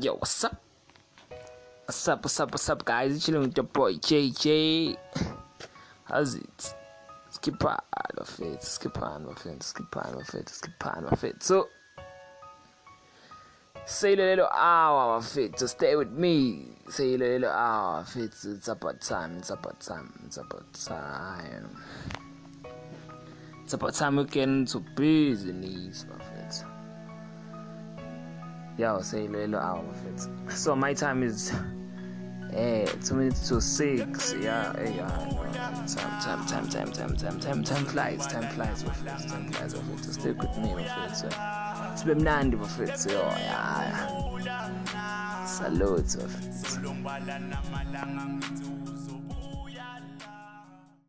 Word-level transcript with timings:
Yo, 0.00 0.14
what's 0.14 0.42
up? 0.42 0.56
What's 1.84 2.08
up, 2.08 2.24
what's 2.24 2.40
up, 2.40 2.50
what's 2.50 2.70
up, 2.70 2.82
guys? 2.82 3.14
It's 3.14 3.26
chilling 3.26 3.42
with 3.42 3.54
your 3.54 3.64
boy 3.64 3.92
JJ. 3.96 4.96
How's 6.04 6.34
it? 6.34 6.74
Skip 7.28 7.62
on, 7.62 7.78
my 8.16 8.46
it. 8.46 8.62
Skip 8.62 9.02
on, 9.02 9.26
my 9.26 9.34
friend. 9.34 9.62
Skip 9.62 9.94
on, 9.94 10.14
my 10.14 10.22
friend. 10.22 10.48
Skip 10.48 10.86
on, 10.86 11.04
my 11.04 11.10
friend. 11.10 11.34
So, 11.42 11.68
say 13.84 14.14
a 14.14 14.16
little 14.16 14.46
hour, 14.46 15.20
my 15.20 15.26
fit. 15.26 15.58
So 15.58 15.66
stay 15.66 15.94
with 15.94 16.10
me. 16.10 16.68
Say 16.88 17.14
a 17.14 17.18
little 17.18 17.50
hour, 17.50 18.02
fit. 18.04 18.34
It's 18.44 18.68
about 18.68 19.02
time. 19.02 19.36
It's 19.36 19.50
about 19.50 19.78
time. 19.80 20.22
It's 20.24 20.38
about 20.38 20.72
time. 20.72 21.76
It's 23.62 23.74
about 23.74 23.92
time 23.92 24.16
we 24.16 24.24
get 24.24 24.48
into 24.48 24.80
business, 24.96 26.06
my 26.08 26.24
friends. 26.24 26.64
Yeah, 28.78 28.92
I'll 28.92 29.02
say 29.02 29.28
little 29.28 29.56
hour. 29.56 29.84
So 30.48 30.74
my 30.74 30.94
time 30.94 31.22
is 31.22 31.52
eh 32.52 32.86
two 33.04 33.14
minutes 33.14 33.48
to 33.48 33.60
six. 33.60 34.34
Yeah, 34.40 34.72
eh, 34.78 34.94
yeah. 34.96 35.08
Time, 35.86 36.20
time, 36.20 36.46
time, 36.46 36.68
time, 36.68 36.92
time, 36.92 37.16
time, 37.16 37.40
time, 37.40 37.64
time 37.64 37.84
flies. 37.86 38.26
Time 38.26 38.48
flies, 38.54 38.84
my 38.84 38.92
friends. 38.92 39.26
Time 39.26 39.50
flies, 39.52 39.74
friends. 39.74 40.06
So 40.06 40.12
stick 40.12 40.38
with 40.40 40.56
me, 40.58 40.74
my 40.74 40.84
friends. 40.84 41.24
It's 41.92 42.04
been 42.04 42.18
Nandi, 42.18 42.56
my 42.56 42.68
friends. 42.68 43.06
Yo, 43.06 43.20
yeah. 43.20 44.06
Salute, 45.44 46.16
my 46.16 46.26
friends. 46.26 46.78